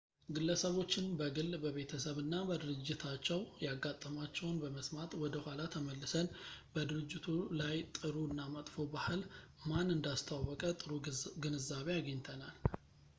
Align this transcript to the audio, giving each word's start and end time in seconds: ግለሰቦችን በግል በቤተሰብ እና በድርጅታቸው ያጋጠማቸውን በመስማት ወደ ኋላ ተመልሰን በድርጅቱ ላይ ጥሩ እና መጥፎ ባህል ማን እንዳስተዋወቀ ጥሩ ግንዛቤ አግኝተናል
ግለሰቦችን 0.35 1.07
በግል 1.17 1.49
በቤተሰብ 1.63 2.15
እና 2.21 2.35
በድርጅታቸው 2.49 3.41
ያጋጠማቸውን 3.65 4.57
በመስማት 4.63 5.11
ወደ 5.23 5.35
ኋላ 5.47 5.61
ተመልሰን 5.75 6.31
በድርጅቱ 6.75 7.27
ላይ 7.61 7.77
ጥሩ 7.99 8.15
እና 8.31 8.41
መጥፎ 8.57 8.75
ባህል 8.97 9.23
ማን 9.71 9.95
እንዳስተዋወቀ 9.99 10.65
ጥሩ 10.81 10.93
ግንዛቤ 11.45 11.89
አግኝተናል 12.01 12.55